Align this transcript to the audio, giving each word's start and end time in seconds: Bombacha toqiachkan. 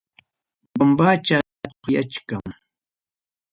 Bombacha 0.77 1.37
toqiachkan. 1.63 2.43